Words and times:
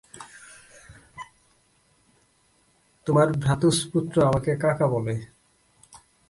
তোমার 3.07 3.27
ভ্রাতুষ্পুত্র 3.33 4.15
আমাকে 4.21 4.51
কাকা 4.55 4.87
বলে? 4.87 5.15